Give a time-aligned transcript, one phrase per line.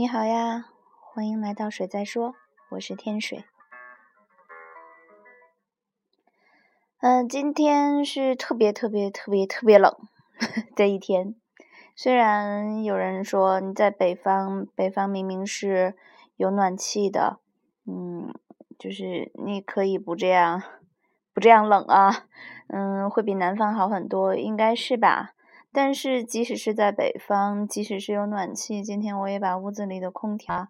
[0.00, 0.64] 你好呀，
[0.98, 2.34] 欢迎来到水在说，
[2.70, 3.44] 我是天水。
[7.02, 9.94] 嗯，今天是特别特别特别特别冷
[10.74, 11.34] 的一天。
[11.94, 15.94] 虽然有人说你在北方，北方明明是
[16.38, 17.38] 有暖气的，
[17.86, 18.32] 嗯，
[18.78, 20.62] 就是你可以不这样，
[21.34, 22.24] 不这样冷啊，
[22.68, 25.34] 嗯，会比南方好很多，应该是吧？
[25.72, 30.68] 但是即使是在北方，即使是有暖气，今天我也把屋子里的空调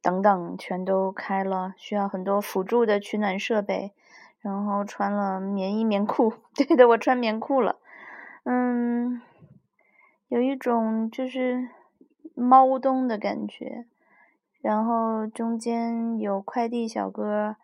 [0.00, 3.92] 等等全都开了，需要很多辅助的取暖设备，
[4.40, 7.76] 然后穿了棉衣棉裤， 对的，我穿棉裤了，
[8.44, 9.22] 嗯。
[10.28, 11.68] 有一种就是
[12.34, 13.84] 猫冬的感觉，
[14.62, 17.56] 然后中间有快递小哥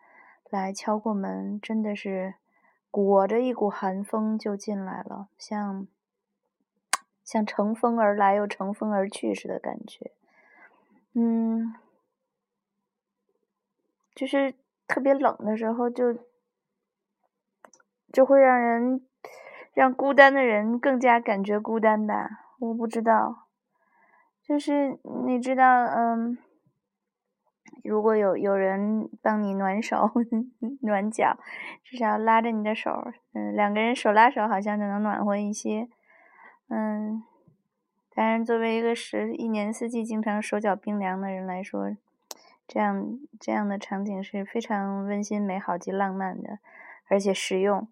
[0.51, 2.35] 来敲过门，真的是
[2.91, 5.87] 裹着一股寒风就进来了，像
[7.31, 10.09] 像乘风而来又乘风而去似的感觉，
[11.13, 11.75] 嗯，
[14.15, 14.55] 就是
[14.87, 16.17] 特别冷的时候，就
[18.11, 19.05] 就会让人
[19.75, 22.27] 让孤单的人更加感觉孤单吧。
[22.57, 23.47] 我不知道，
[24.41, 26.35] 就是你知道，嗯，
[27.83, 30.09] 如果有有人帮你暖手、
[30.81, 31.37] 暖脚，
[31.83, 32.89] 至少拉着你的手，
[33.33, 35.87] 嗯，两个人手拉手好像就能暖和一些，
[36.69, 37.23] 嗯，
[38.15, 41.95] 当然，作为一个十一年四季经常手脚冰凉的人来说，
[42.67, 46.59] 这样这样的场景是非常温馨、美好及浪漫的，
[47.07, 47.87] 而且实用，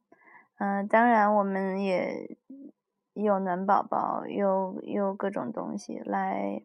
[0.59, 2.37] 嗯，当然我们也。
[3.19, 6.61] 有暖宝宝，有有各种东西来，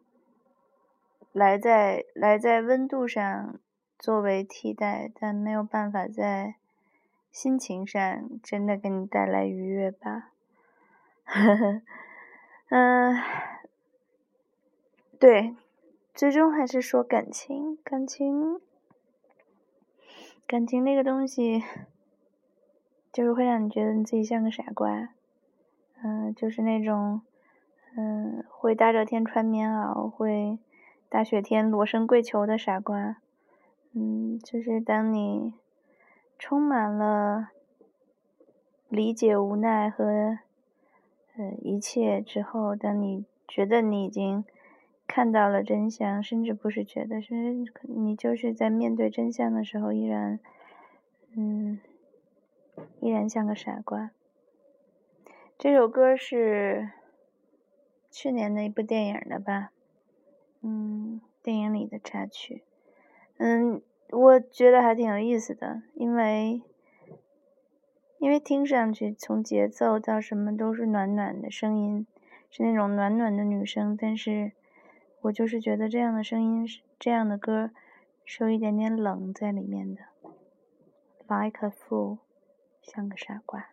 [1.33, 3.59] 来在来在温度上
[3.99, 6.57] 作为替代，但没有办法在
[7.31, 10.33] 心情上真的给你带来愉悦吧？
[11.25, 11.83] 呵呵，
[12.69, 13.17] 嗯，
[15.19, 15.57] 对，
[16.15, 18.61] 最终还是说感情，感情，
[20.47, 21.63] 感情那个东西，
[23.13, 25.11] 就是会让你觉得你自己像个傻瓜。
[26.03, 27.23] 嗯，就是那种，
[27.97, 30.59] 嗯，会大热天穿棉袄，会
[31.09, 33.17] 大雪天裸身跪求的傻瓜。
[33.93, 35.55] 嗯，就是当你
[36.39, 37.51] 充满了
[38.89, 40.39] 理解、无奈和
[41.37, 44.45] 呃一切之后，当你觉得你已经
[45.07, 47.35] 看到了真相，甚至不是觉得，是
[47.83, 50.39] 你就是在面对真相的时候，依然，
[51.37, 51.81] 嗯，
[53.01, 54.11] 依然像个傻瓜。
[55.59, 56.91] 这首歌是
[58.11, 59.71] 去年的一部电影的吧？
[60.61, 62.63] 嗯，电影里的插曲。
[63.39, 66.63] 嗯，我觉得还挺有意思的，因为
[68.23, 72.07] 因为听上去从节奏到什么都是暖暖的声音，
[72.49, 73.97] 是那种暖暖的女声。
[74.01, 74.53] 但是
[75.23, 76.65] 我就是觉得这样的声音，
[77.01, 77.73] 这样的歌
[78.25, 80.03] 是有一点点冷在里面的。
[81.27, 82.19] Like a fool，
[82.81, 83.71] 像个傻瓜。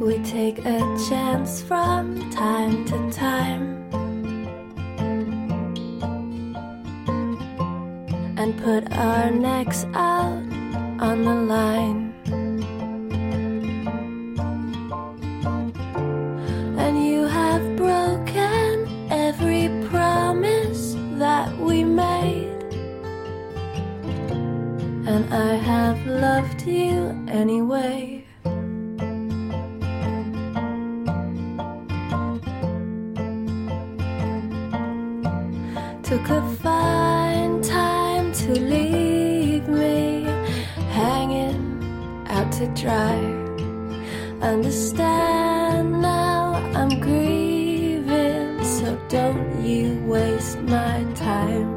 [0.00, 3.78] We take a chance from time to time
[8.40, 10.42] and put our necks out
[11.08, 12.14] on the line.
[16.78, 22.72] And you have broken every promise that we made.
[25.12, 26.96] And I have loved you
[27.28, 28.24] anyway.
[36.02, 37.79] Took a fine time
[38.54, 40.24] to leave me
[40.90, 43.18] hanging out to dry.
[44.40, 51.70] Understand now I'm grieving, so don't you waste my time.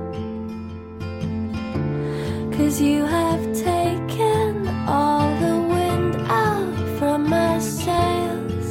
[2.53, 8.69] Cause you have taken all the wind out from my sails,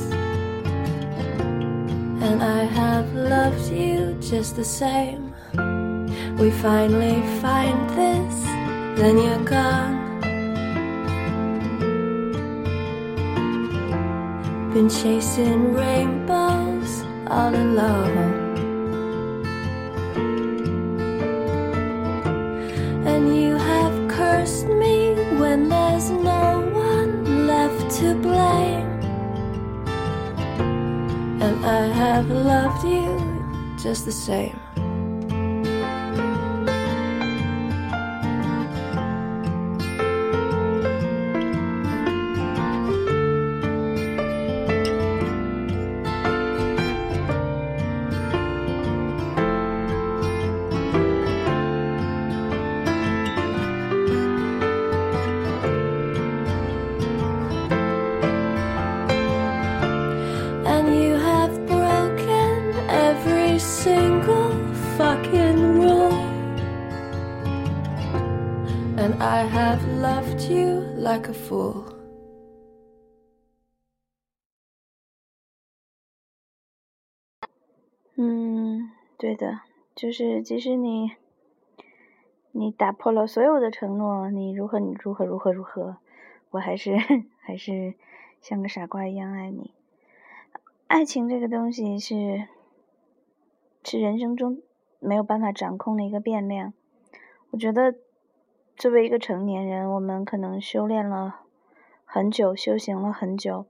[2.26, 5.21] and I have loved you just the same
[6.42, 8.42] we finally find this,
[8.98, 9.94] then you're gone.
[14.74, 18.40] Been chasing rainbows all alone.
[23.06, 28.90] And you have cursed me when there's no one left to blame.
[31.40, 34.61] And I have loved you just the same.
[69.02, 71.86] And I have loved you like a fool.
[78.14, 79.62] 嗯，对的，
[79.96, 81.16] 就是即使你
[82.52, 85.96] 你打破了所有的承诺，你如何你如何如何如何，
[86.50, 86.96] 我还是
[87.42, 87.94] 还是
[88.40, 89.74] 像个傻瓜一样爱你。
[90.86, 92.46] 爱情这个东西是
[93.82, 94.62] 是人生中
[95.00, 96.72] 没有办法掌控的一个变量。
[97.50, 97.96] 我觉得
[98.82, 101.42] 作为一个成年人，我们可能修炼了
[102.04, 103.64] 很久，修行了很久，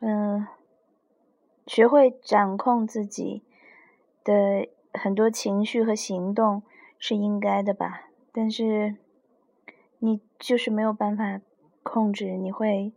[0.00, 0.48] 嗯，
[1.64, 3.44] 学会掌控自己。
[4.24, 6.64] 的很多情绪和行动
[6.98, 8.96] 是应该的吧，但是
[10.00, 11.40] 你就是没有办法
[11.84, 12.92] 控制你会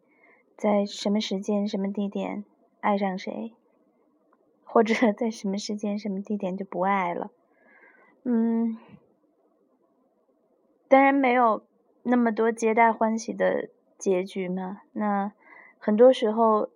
[0.57, 2.44] 在什么时间、什么地点
[2.80, 3.53] 爱上谁，
[4.63, 7.30] 或者 在什么时间、什么地点就不爱了。
[8.24, 8.80] 嗯，
[10.95, 11.62] 当然没有
[12.03, 14.83] 那么多皆大欢喜的结局嘛。
[14.94, 15.33] 那
[15.77, 16.69] 很多时候。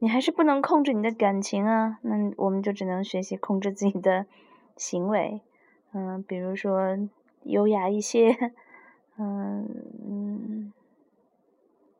[0.00, 4.26] 你还是不能控制你的感情啊，那我们就只能学习控制自己的
[4.76, 5.42] 行为，
[5.92, 6.96] 嗯，比如说
[7.42, 8.52] 优雅一些，
[9.16, 9.68] 嗯
[10.06, 10.72] 嗯，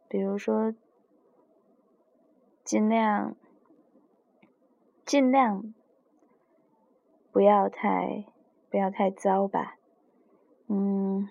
[0.09, 0.73] 比如说
[2.62, 3.35] 尽量
[5.05, 5.75] 尽量
[7.33, 8.27] 不要太
[8.71, 9.75] 不要太糟吧，
[10.69, 11.29] 嗯，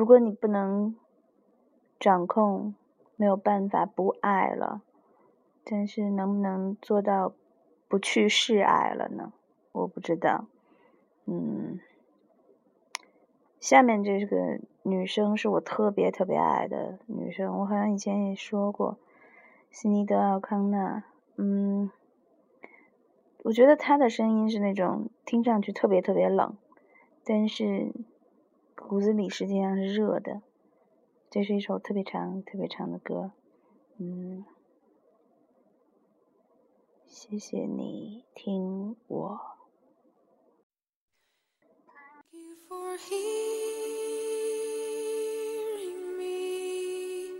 [0.00, 0.96] 如果你不能
[1.98, 2.74] 掌控。
[3.16, 4.80] 没有办法不爱了，
[5.62, 7.34] 但是能不能做到
[7.86, 9.34] 不去示爱了呢？
[9.72, 10.46] 我不知道。
[11.26, 11.78] 嗯，
[13.60, 18.96] 下面这个女生是我特别特别爱的女生，我好像以前也说过，
[19.70, 21.04] 悉尼德奥康纳。
[21.36, 21.90] 嗯，
[23.44, 26.56] 我觉得她的声音是那种听上去特别特别冷，
[27.22, 27.92] 但是
[28.90, 30.42] 骨子里实际上是热的。
[31.30, 33.30] 这是一首特别长、特别长的歌，
[33.98, 34.44] 嗯，
[37.06, 39.40] 谢谢你听我。
[42.72, 42.96] for
[45.76, 47.30] loving me.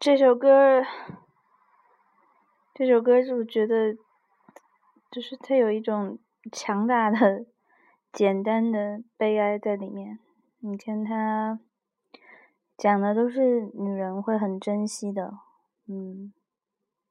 [0.00, 0.84] 这首歌，
[2.72, 3.94] 这首歌就觉得，
[5.10, 6.20] 就是它有一种
[6.52, 7.46] 强大的、
[8.12, 10.20] 简单的悲哀在里面。
[10.60, 11.58] 你看它
[12.76, 15.40] 讲的都是女人会很珍惜的，
[15.88, 16.32] 嗯，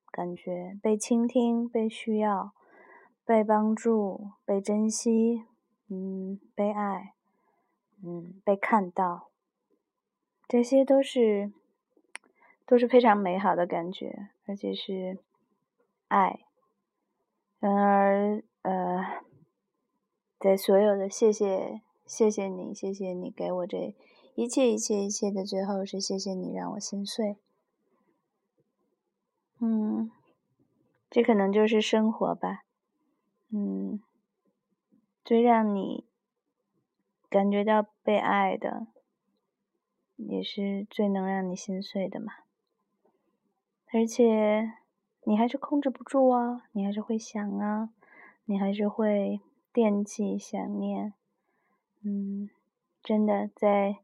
[0.10, 2.54] 感觉被倾听、被需要、
[3.26, 5.44] 被帮助、被珍惜，
[5.90, 7.16] 嗯，被爱，
[8.02, 9.30] 嗯，被看到，
[10.48, 11.52] 这些都是。
[12.68, 15.18] 都是非常美好的感觉，而且是
[16.10, 16.42] 爱。
[17.60, 19.24] 然而，呃，
[20.38, 23.96] 在所有的谢谢、谢谢你、谢谢你给我这
[24.36, 27.38] 一切、一切、一切的最后，是谢谢你让我心碎。
[29.60, 30.12] 嗯，
[31.10, 32.66] 这可能就是生活吧。
[33.50, 34.02] 嗯，
[35.24, 36.06] 最让你
[37.30, 38.88] 感觉到被爱的，
[40.18, 42.34] 也是最能让你心碎的嘛。
[43.94, 44.74] 而且，
[45.24, 47.90] 你还是控制不住啊，你还是会想啊，
[48.46, 49.40] 你还是会
[49.72, 51.14] 惦记、想念。
[52.02, 52.50] 嗯，
[53.02, 53.98] 真的，在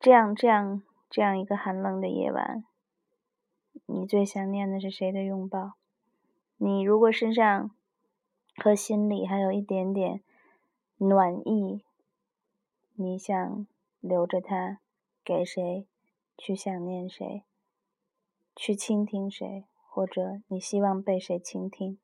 [0.00, 2.64] 这样、这样、这样一个寒冷的夜晚，
[3.86, 5.74] 你最想念的是谁的拥抱？
[6.56, 7.70] 你如果身上
[8.56, 10.22] 和心里还有一点点
[10.96, 11.84] 暖意，
[12.94, 13.66] 你想
[14.00, 14.80] 留着它
[15.22, 15.86] 给谁？
[16.38, 17.44] 去想念谁？
[18.56, 21.98] 去倾听谁，或者你希望被谁倾听？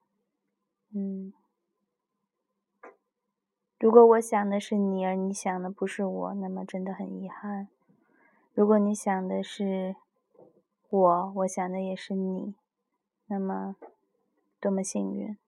[0.93, 1.33] 嗯，
[3.79, 7.69] 如果我想的是你，而你想的不是我，那么真的很遗憾。
[8.53, 9.95] 如果你想的是
[10.89, 12.55] 我，我想的也是你，
[13.27, 13.77] 那么
[14.61, 15.39] 多么幸运。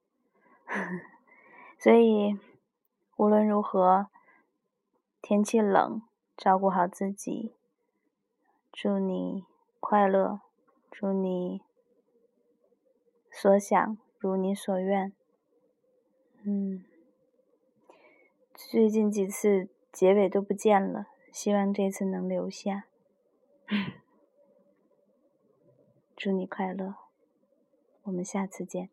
[1.77, 2.39] 所以
[3.17, 4.07] 无论如何，
[5.21, 6.01] 天气冷，
[6.37, 7.57] 照顾好自己。
[8.73, 9.45] 祝你
[9.81, 10.41] 快乐。
[10.95, 11.63] 祝你
[13.31, 15.13] 所想如你所愿。
[16.45, 16.85] 嗯，
[18.55, 22.85] 最近几次结尾都不见了，希望这次能留下。
[26.15, 26.95] 祝你快乐，
[28.03, 28.91] 我们下次见。